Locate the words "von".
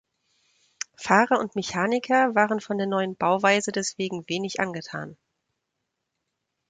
2.59-2.79